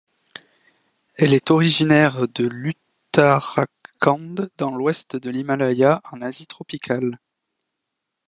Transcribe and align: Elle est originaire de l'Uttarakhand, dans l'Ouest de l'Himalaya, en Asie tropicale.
Elle 1.19 1.35
est 1.35 1.51
originaire 1.51 2.27
de 2.29 2.47
l'Uttarakhand, 2.47 4.49
dans 4.57 4.71
l'Ouest 4.75 5.15
de 5.15 5.29
l'Himalaya, 5.29 6.01
en 6.11 6.23
Asie 6.23 6.47
tropicale. 6.47 7.19